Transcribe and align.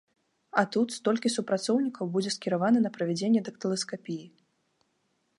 А 0.59 0.61
тут 0.75 0.93
столькі 0.99 1.31
супрацоўнікаў 1.33 2.09
будзе 2.15 2.31
скіравана 2.35 2.79
на 2.85 2.91
правядзенне 2.95 3.41
дактыласкапіі. 3.49 4.25